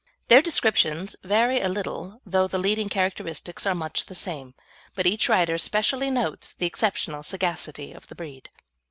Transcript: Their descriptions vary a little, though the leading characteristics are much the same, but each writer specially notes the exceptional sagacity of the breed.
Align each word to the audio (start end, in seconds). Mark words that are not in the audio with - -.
Their 0.29 0.41
descriptions 0.41 1.15
vary 1.23 1.61
a 1.61 1.69
little, 1.69 2.21
though 2.25 2.47
the 2.47 2.57
leading 2.57 2.89
characteristics 2.89 3.67
are 3.67 3.75
much 3.75 4.05
the 4.05 4.15
same, 4.15 4.55
but 4.95 5.05
each 5.05 5.29
writer 5.29 5.59
specially 5.59 6.09
notes 6.09 6.53
the 6.55 6.65
exceptional 6.65 7.21
sagacity 7.21 7.91
of 7.93 8.07
the 8.07 8.15
breed. 8.15 8.49